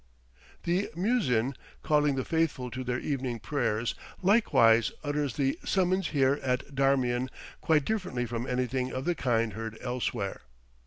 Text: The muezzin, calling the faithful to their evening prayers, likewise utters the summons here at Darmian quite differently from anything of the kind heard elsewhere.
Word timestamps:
The 0.63 0.89
muezzin, 0.95 1.53
calling 1.83 2.15
the 2.15 2.25
faithful 2.25 2.71
to 2.71 2.83
their 2.83 2.97
evening 2.97 3.37
prayers, 3.39 3.93
likewise 4.23 4.91
utters 5.03 5.35
the 5.35 5.59
summons 5.63 6.07
here 6.07 6.39
at 6.41 6.73
Darmian 6.73 7.29
quite 7.61 7.85
differently 7.85 8.25
from 8.25 8.47
anything 8.47 8.91
of 8.91 9.05
the 9.05 9.13
kind 9.13 9.53
heard 9.53 9.77
elsewhere. 9.79 10.41